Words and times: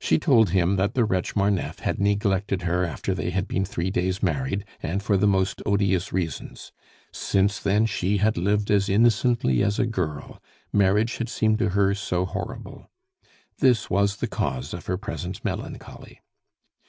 She 0.00 0.18
told 0.18 0.50
him 0.50 0.74
that 0.74 0.94
the 0.94 1.04
wretch 1.04 1.36
Marneffe 1.36 1.78
had 1.78 2.00
neglected 2.00 2.62
her 2.62 2.84
after 2.84 3.14
they 3.14 3.30
had 3.30 3.46
been 3.46 3.64
three 3.64 3.88
days 3.88 4.20
married, 4.20 4.64
and 4.82 5.00
for 5.00 5.16
the 5.16 5.28
most 5.28 5.62
odious 5.64 6.12
reasons. 6.12 6.72
Since 7.12 7.60
then 7.60 7.86
she 7.86 8.16
had 8.16 8.36
lived 8.36 8.72
as 8.72 8.88
innocently 8.88 9.62
as 9.62 9.78
a 9.78 9.86
girl; 9.86 10.42
marriage 10.72 11.18
had 11.18 11.28
seemed 11.28 11.60
to 11.60 11.68
her 11.68 11.94
so 11.94 12.24
horrible. 12.26 12.90
This 13.60 13.88
was 13.88 14.16
the 14.16 14.26
cause 14.26 14.74
of 14.74 14.86
her 14.86 14.96
present 14.98 15.44
melancholy. 15.44 16.20